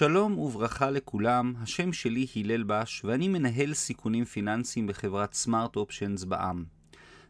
[0.00, 6.64] שלום וברכה לכולם, השם שלי הלל בש ואני מנהל סיכונים פיננסיים בחברת סמארט אופשנס בע"מ.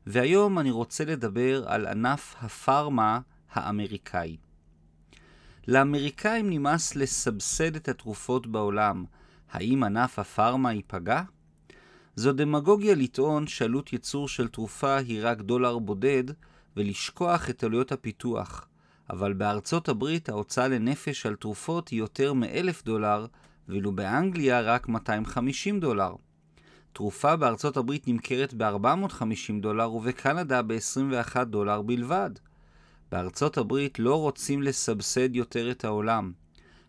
[0.06, 3.20] והיום אני רוצה לדבר על ענף הפארמה
[3.52, 4.36] האמריקאי.
[5.68, 9.04] לאמריקאים נמאס לסבסד את התרופות בעולם.
[9.50, 11.22] האם ענף הפארמה ייפגע?
[12.16, 16.24] זו דמגוגיה לטעון שעלות ייצור של תרופה היא רק דולר בודד
[16.76, 18.69] ולשכוח את עלויות הפיתוח.
[19.10, 23.26] אבל בארצות הברית ההוצאה לנפש על תרופות היא יותר מאלף דולר,
[23.68, 26.14] ואילו באנגליה רק 250 דולר.
[26.92, 32.30] תרופה בארצות הברית נמכרת ב-450 דולר ובקנדה ב-21 דולר בלבד.
[33.12, 36.32] בארצות הברית לא רוצים לסבסד יותר את העולם.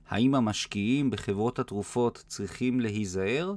[0.10, 3.56] האם המשקיעים בחברות התרופות צריכים להיזהר?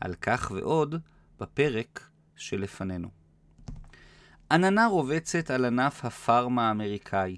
[0.00, 0.94] על כך ועוד
[1.40, 3.08] בפרק שלפנינו.
[4.50, 7.36] עננה רובצת על ענף הפארמה האמריקאי.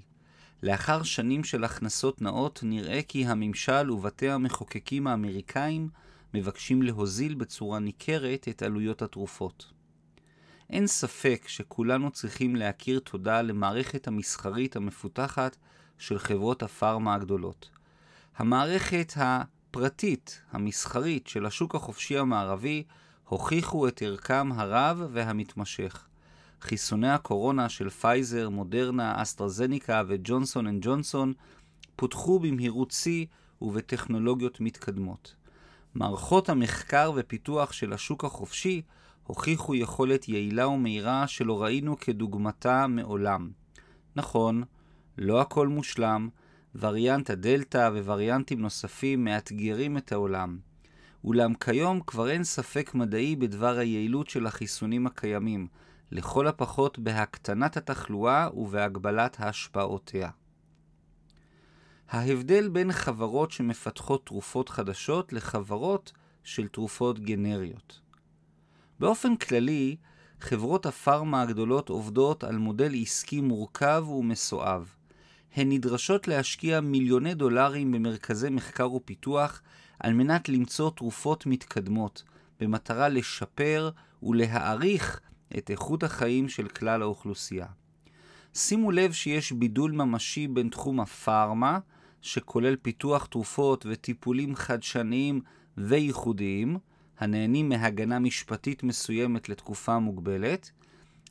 [0.63, 5.89] לאחר שנים של הכנסות נאות, נראה כי הממשל ובתי המחוקקים האמריקאים
[6.33, 9.71] מבקשים להוזיל בצורה ניכרת את עלויות התרופות.
[10.69, 15.57] אין ספק שכולנו צריכים להכיר תודה למערכת המסחרית המפותחת
[15.97, 17.69] של חברות הפארמה הגדולות.
[18.37, 22.83] המערכת הפרטית, המסחרית של השוק החופשי המערבי,
[23.23, 26.07] הוכיחו את ערכם הרב והמתמשך.
[26.63, 31.33] חיסוני הקורונה של פייזר, מודרנה, אסטרזניקה וג'ונסון אנד ג'ונסון
[31.95, 33.25] פותחו במהירות שיא
[33.61, 35.35] ובטכנולוגיות מתקדמות.
[35.95, 38.81] מערכות המחקר ופיתוח של השוק החופשי
[39.23, 43.51] הוכיחו יכולת יעילה ומהירה שלא ראינו כדוגמתה מעולם.
[44.15, 44.63] נכון,
[45.17, 46.29] לא הכל מושלם,
[46.75, 50.57] וריאנט הדלתא ווריאנטים נוספים מאתגרים את העולם.
[51.23, 55.67] אולם כיום כבר אין ספק מדעי בדבר היעילות של החיסונים הקיימים,
[56.13, 60.29] לכל הפחות בהקטנת התחלואה ובהגבלת השפעותיה.
[62.09, 66.11] ההבדל בין חברות שמפתחות תרופות חדשות לחברות
[66.43, 67.99] של תרופות גנריות.
[68.99, 69.95] באופן כללי,
[70.39, 74.95] חברות הפארמה הגדולות עובדות על מודל עסקי מורכב ומסואב.
[75.55, 79.61] הן נדרשות להשקיע מיליוני דולרים במרכזי מחקר ופיתוח
[79.99, 82.23] על מנת למצוא תרופות מתקדמות,
[82.59, 83.89] במטרה לשפר
[84.23, 85.19] ולהעריך
[85.57, 87.67] את איכות החיים של כלל האוכלוסייה.
[88.53, 91.79] שימו לב שיש בידול ממשי בין תחום הפארמה,
[92.21, 95.41] שכולל פיתוח תרופות וטיפולים חדשניים
[95.77, 96.77] וייחודיים,
[97.19, 100.71] הנהנים מהגנה משפטית מסוימת לתקופה מוגבלת,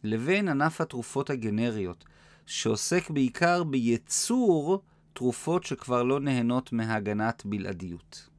[0.04, 2.04] לבין ענף התרופות הגנריות,
[2.46, 8.31] שעוסק בעיקר בייצור תרופות שכבר לא נהנות מהגנת בלעדיות.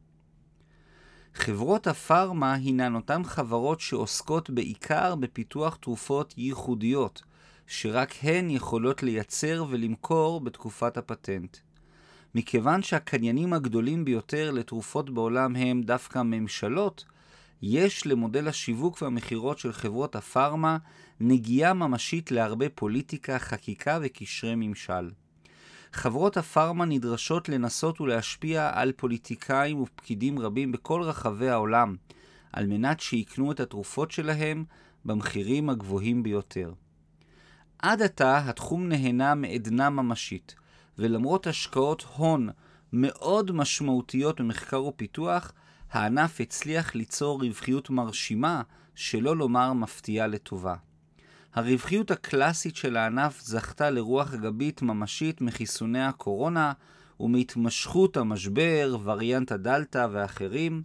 [1.35, 7.21] חברות הפארמה הינן אותן חברות שעוסקות בעיקר בפיתוח תרופות ייחודיות,
[7.67, 11.57] שרק הן יכולות לייצר ולמכור בתקופת הפטנט.
[12.35, 17.05] מכיוון שהקניינים הגדולים ביותר לתרופות בעולם הם דווקא ממשלות,
[17.61, 20.77] יש למודל השיווק והמכירות של חברות הפארמה
[21.19, 25.09] נגיעה ממשית להרבה פוליטיקה, חקיקה וקשרי ממשל.
[25.93, 31.95] חברות הפארמה נדרשות לנסות ולהשפיע על פוליטיקאים ופקידים רבים בכל רחבי העולם,
[32.53, 34.65] על מנת שיקנו את התרופות שלהם
[35.05, 36.73] במחירים הגבוהים ביותר.
[37.79, 40.55] עד עתה התחום נהנה מעדנה ממשית,
[40.97, 42.49] ולמרות השקעות הון
[42.93, 45.53] מאוד משמעותיות במחקר ופיתוח,
[45.91, 48.61] הענף הצליח ליצור רווחיות מרשימה,
[48.95, 50.75] שלא לומר מפתיעה לטובה.
[51.53, 56.73] הרווחיות הקלאסית של הענף זכתה לרוח גבית ממשית מחיסוני הקורונה
[57.19, 60.83] ומהתמשכות המשבר, וריאנט הדלתא ואחרים,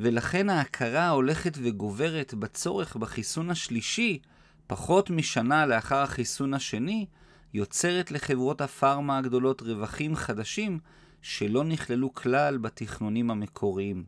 [0.00, 4.18] ולכן ההכרה ההולכת וגוברת בצורך בחיסון השלישי,
[4.66, 7.06] פחות משנה לאחר החיסון השני,
[7.54, 10.78] יוצרת לחברות הפארמה הגדולות רווחים חדשים
[11.22, 14.04] שלא נכללו כלל בתכנונים המקוריים.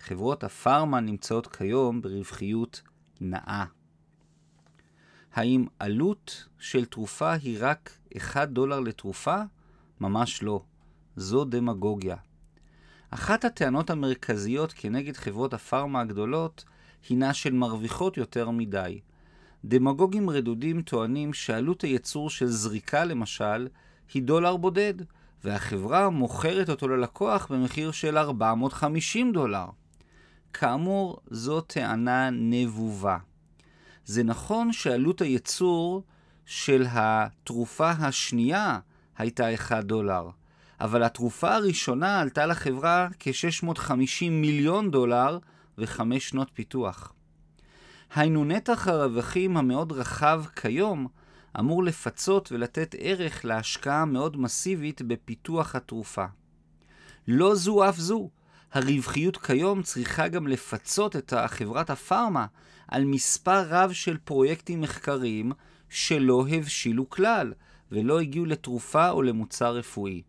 [0.00, 2.82] חברות הפארמה נמצאות כיום ברווחיות
[3.20, 3.64] נאה.
[5.36, 9.36] האם עלות של תרופה היא רק 1 דולר לתרופה?
[10.00, 10.62] ממש לא.
[11.16, 12.16] זו דמגוגיה.
[13.10, 16.64] אחת הטענות המרכזיות כנגד חברות הפארמה הגדולות
[17.08, 19.00] הינה של מרוויחות יותר מדי.
[19.64, 23.68] דמגוגים רדודים טוענים שעלות הייצור של זריקה למשל
[24.14, 24.94] היא דולר בודד,
[25.44, 29.66] והחברה מוכרת אותו ללקוח במחיר של 450 דולר.
[30.52, 33.18] כאמור, זו טענה נבובה.
[34.06, 36.02] זה נכון שעלות הייצור
[36.44, 38.78] של התרופה השנייה
[39.18, 40.28] הייתה 1 דולר,
[40.80, 45.38] אבל התרופה הראשונה עלתה לחברה כ-650 מיליון דולר
[45.78, 47.12] וחמש שנות פיתוח.
[48.14, 51.06] היינו נתח הרווחים המאוד רחב כיום
[51.58, 56.24] אמור לפצות ולתת ערך להשקעה מאוד מסיבית בפיתוח התרופה.
[57.28, 58.30] לא זו אף זו,
[58.72, 62.46] הרווחיות כיום צריכה גם לפצות את חברת הפארמה
[62.88, 65.52] על מספר רב של פרויקטים מחקריים
[65.88, 67.52] שלא הבשילו כלל
[67.92, 70.22] ולא הגיעו לתרופה או למוצר רפואי.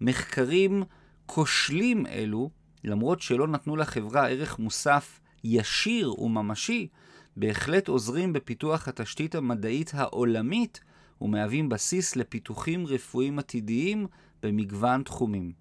[0.00, 0.82] מחקרים
[1.26, 2.50] כושלים אלו,
[2.84, 6.88] למרות שלא נתנו לחברה ערך מוסף ישיר וממשי,
[7.36, 10.80] בהחלט עוזרים בפיתוח התשתית המדעית העולמית
[11.20, 14.06] ומהווים בסיס לפיתוחים רפואיים עתידיים
[14.42, 15.52] במגוון תחומים.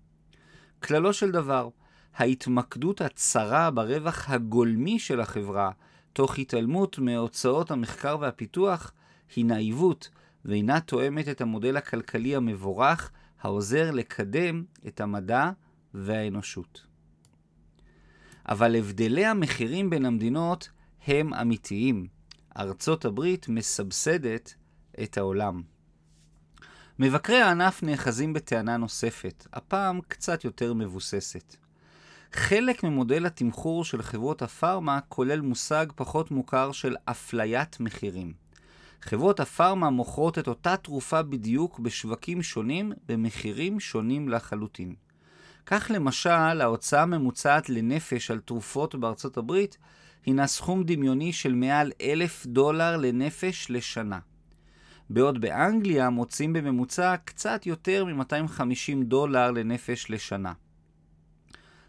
[0.84, 1.70] כללו של דבר,
[2.16, 5.72] ההתמקדות הצרה ברווח הגולמי של החברה,
[6.14, 8.92] תוך התעלמות מהוצאות המחקר והפיתוח,
[9.36, 10.10] היא נאיבות
[10.46, 13.12] ואינה תואמת את המודל הכלכלי המבורך
[13.42, 15.52] העוזר לקדם את המדע
[15.94, 16.86] והאנושות.
[18.50, 20.70] אבל הבדלי המחירים בין המדינות
[21.08, 22.08] הם אמיתיים.
[22.58, 24.54] ארצות הברית מסבסדת
[25.04, 25.62] את העולם.
[27.00, 31.56] מבקרי הענף נאחזים בטענה נוספת, הפעם קצת יותר מבוססת.
[32.36, 38.34] חלק ממודל התמחור של חברות הפארמה כולל מושג פחות מוכר של אפליית מחירים.
[39.02, 44.96] חברות הפארמה מוכרות את אותה תרופה בדיוק בשווקים שונים במחירים שונים לחלוטין.
[45.66, 49.78] כך למשל, ההוצאה הממוצעת לנפש על תרופות בארצות הברית
[50.26, 54.20] הינה סכום דמיוני של מעל אלף דולר לנפש לשנה.
[55.10, 60.54] בעוד באנגליה מוצאים בממוצע קצת יותר מ-250 דולר לנפש לשנה.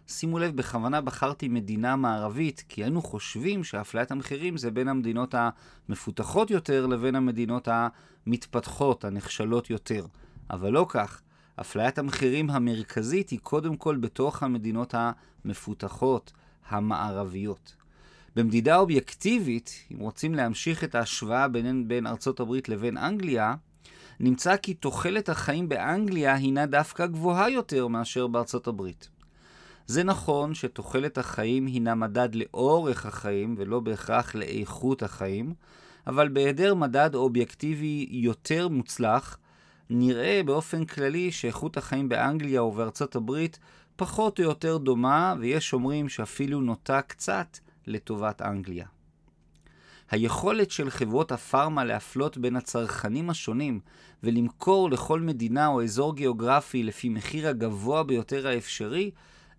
[0.08, 5.34] שימו לב, בכוונה בחרתי מדינה מערבית, כי היינו חושבים שאפליית המחירים זה בין המדינות
[5.88, 7.68] המפותחות יותר לבין המדינות
[8.26, 10.06] המתפתחות, הנחשלות יותר.
[10.50, 11.20] אבל לא כך.
[11.60, 14.94] אפליית המחירים המרכזית היא קודם כל בתוך המדינות
[15.44, 16.32] המפותחות,
[16.68, 17.76] המערביות.
[18.36, 23.54] במדידה אובייקטיבית, אם רוצים להמשיך את ההשוואה בין, בין ארצות הברית לבין אנגליה,
[24.20, 29.08] נמצא כי תוחלת החיים באנגליה הינה דווקא גבוהה יותר מאשר בארצות הברית.
[29.86, 35.54] זה נכון שתוחלת החיים הינה מדד לאורך החיים ולא בהכרח לאיכות החיים,
[36.06, 39.38] אבל בהיעדר מדד אובייקטיבי יותר מוצלח,
[39.90, 43.58] נראה באופן כללי שאיכות החיים באנגליה ובארצות הברית
[43.96, 48.86] פחות או יותר דומה, ויש אומרים שאפילו נוטה קצת לטובת אנגליה.
[50.10, 53.80] היכולת של חברות הפארמה להפלות בין הצרכנים השונים
[54.22, 59.10] ולמכור לכל מדינה או אזור גיאוגרפי לפי מחיר הגבוה ביותר האפשרי,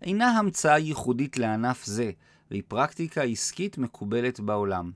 [0.06, 2.12] אינה המצאה ייחודית לענף זה,
[2.52, 4.92] והיא פרקטיקה עסקית מקובלת בעולם.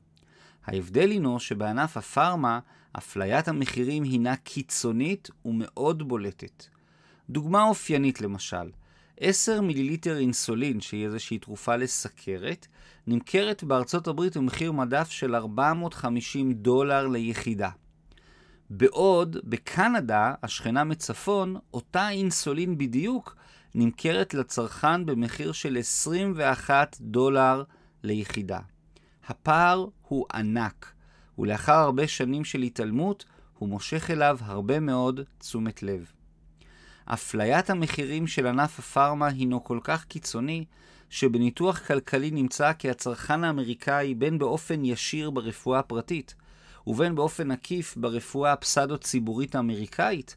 [0.65, 2.59] ההבדל הינו שבענף הפארמה,
[2.97, 6.65] אפליית המחירים הינה קיצונית ומאוד בולטת.
[7.29, 8.69] דוגמה אופיינית למשל,
[9.19, 12.67] 10 מיליליטר אינסולין, שהיא איזושהי תרופה לסכרת,
[13.07, 17.69] נמכרת בארצות הברית במחיר מדף של 450 דולר ליחידה.
[18.69, 23.35] בעוד בקנדה, השכנה מצפון, אותה אינסולין בדיוק
[23.75, 27.63] נמכרת לצרכן במחיר של 21 דולר
[28.03, 28.59] ליחידה.
[29.27, 30.93] הפער הוא ענק,
[31.37, 33.25] ולאחר הרבה שנים של התעלמות,
[33.57, 36.11] הוא מושך אליו הרבה מאוד תשומת לב.
[37.05, 40.65] אפליית המחירים של ענף הפארמה הינו כל כך קיצוני,
[41.09, 46.35] שבניתוח כלכלי נמצא כי הצרכן האמריקאי בין באופן ישיר ברפואה הפרטית,
[46.87, 50.35] ובין באופן עקיף ברפואה הפסדו-ציבורית האמריקאית,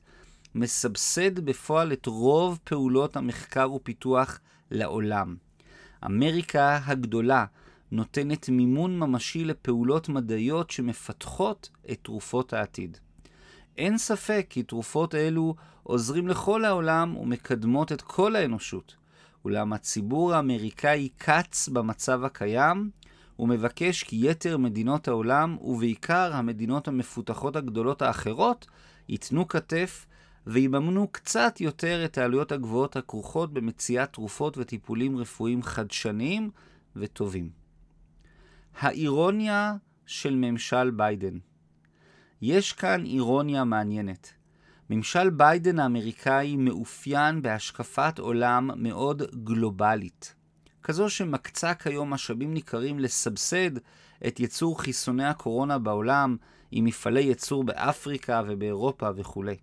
[0.54, 4.40] מסבסד בפועל את רוב פעולות המחקר ופיתוח
[4.70, 5.36] לעולם.
[6.04, 7.44] אמריקה הגדולה
[7.92, 12.98] נותנת מימון ממשי לפעולות מדעיות שמפתחות את תרופות העתיד.
[13.78, 18.96] אין ספק כי תרופות אלו עוזרים לכל העולם ומקדמות את כל האנושות.
[19.44, 22.90] אולם הציבור האמריקאי קץ במצב הקיים,
[23.38, 28.66] ומבקש כי יתר מדינות העולם, ובעיקר המדינות המפותחות הגדולות האחרות,
[29.08, 30.06] ייתנו כתף
[30.46, 36.50] ויממנו קצת יותר את העלויות הגבוהות הכרוכות במציאת תרופות וטיפולים רפואיים חדשניים
[36.96, 37.50] וטובים.
[38.80, 39.74] האירוניה
[40.06, 41.38] של ממשל ביידן
[42.42, 44.32] יש כאן אירוניה מעניינת.
[44.90, 50.34] ממשל ביידן האמריקאי מאופיין בהשקפת עולם מאוד גלובלית,
[50.82, 53.70] כזו שמקצה כיום משאבים ניכרים לסבסד
[54.26, 56.36] את ייצור חיסוני הקורונה בעולם
[56.70, 59.56] עם מפעלי ייצור באפריקה ובאירופה וכולי.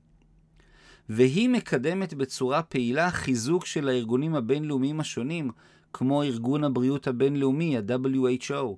[1.09, 5.51] והיא מקדמת בצורה פעילה חיזוק של הארגונים הבינלאומיים השונים,
[5.93, 8.75] כמו ארגון הבריאות הבינלאומי, ה-WHO.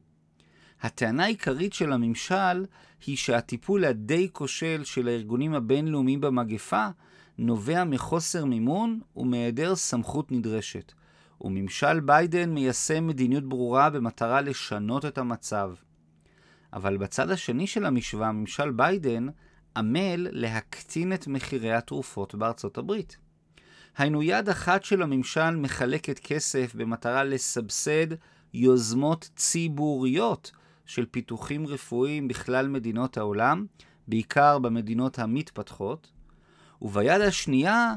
[0.82, 2.66] הטענה העיקרית של הממשל
[3.06, 6.88] היא שהטיפול הדי כושל של הארגונים הבינלאומיים במגפה
[7.38, 10.94] נובע מחוסר מימון ומהיעדר סמכות נדרשת,
[11.42, 15.74] וממשל ביידן מיישם מדיניות ברורה במטרה לשנות את המצב.
[16.74, 19.28] אבל בצד השני של המשוואה, ממשל ביידן
[19.78, 23.18] עמל להקטין את מחירי התרופות בארצות הברית.
[23.98, 28.08] היינו יד אחת של הממשל מחלקת כסף במטרה לסבסד
[28.54, 30.52] יוזמות ציבוריות
[30.86, 33.66] של פיתוחים רפואיים בכלל מדינות העולם,
[34.08, 36.12] בעיקר במדינות המתפתחות,
[36.82, 37.94] וביד השנייה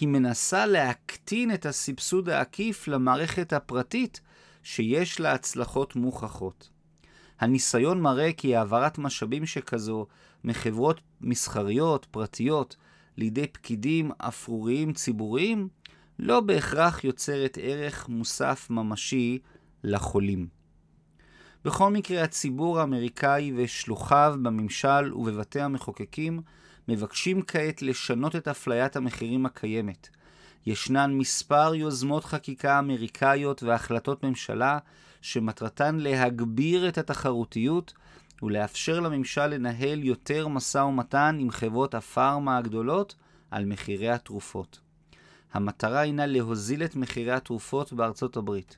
[0.00, 4.20] היא מנסה להקטין את הסבסוד העקיף למערכת הפרטית
[4.62, 6.70] שיש לה הצלחות מוכחות.
[7.40, 10.06] הניסיון מראה כי העברת משאבים שכזו
[10.46, 12.76] מחברות מסחריות, פרטיות,
[13.16, 15.68] לידי פקידים אפרוריים ציבוריים,
[16.18, 19.38] לא בהכרח יוצרת ערך מוסף ממשי
[19.84, 20.46] לחולים.
[21.64, 26.40] בכל מקרה, הציבור האמריקאי ושלוחיו בממשל ובבתי המחוקקים
[26.88, 30.08] מבקשים כעת לשנות את אפליית המחירים הקיימת.
[30.66, 34.78] ישנן מספר יוזמות חקיקה אמריקאיות והחלטות ממשלה
[35.20, 37.92] שמטרתן להגביר את התחרותיות
[38.42, 43.14] ולאפשר לממשל לנהל יותר משא ומתן עם חברות הפארמה הגדולות
[43.50, 44.80] על מחירי התרופות.
[45.52, 48.76] המטרה הינה להוזיל את מחירי התרופות בארצות הברית.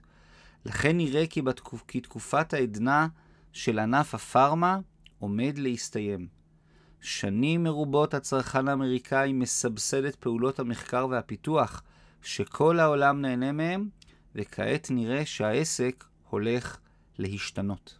[0.64, 1.84] לכן נראה כי, בתקופ...
[1.88, 3.08] כי תקופת העדנה
[3.52, 4.78] של ענף הפארמה
[5.18, 6.28] עומד להסתיים.
[7.00, 11.82] שנים מרובות הצרכן האמריקאי מסבסד את פעולות המחקר והפיתוח
[12.22, 13.88] שכל העולם נהנה מהם,
[14.34, 16.78] וכעת נראה שהעסק הולך
[17.18, 17.98] להשתנות.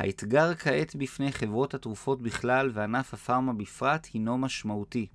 [0.00, 5.06] האתגר כעת בפני חברות התרופות בכלל וענף הפארמה בפרט הינו משמעותי.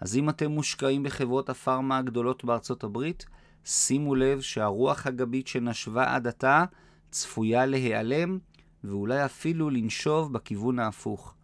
[0.00, 3.26] אז אם אתם מושקעים בחברות הפארמה הגדולות בארצות הברית,
[3.64, 6.64] שימו לב שהרוח הגבית שנשבה עד עתה
[7.10, 8.38] צפויה להיעלם
[8.84, 11.34] ואולי אפילו לנשוב בכיוון ההפוך.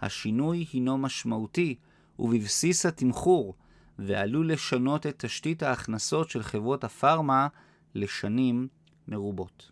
[0.00, 1.76] השינוי הינו משמעותי
[2.18, 3.54] ובבסיס התמחור
[3.98, 7.48] ועלול לשנות את תשתית ההכנסות של חברות הפארמה
[7.94, 8.68] לשנים
[9.08, 9.71] מרובות.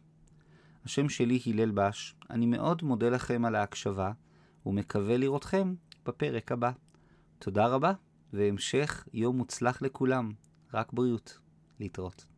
[0.84, 4.12] השם שלי הלל בש, אני מאוד מודה לכם על ההקשבה
[4.66, 5.74] ומקווה לראותכם
[6.06, 6.70] בפרק הבא.
[7.38, 7.92] תודה רבה
[8.32, 10.32] והמשך יום מוצלח לכולם,
[10.74, 11.38] רק בריאות.
[11.80, 12.29] להתראות.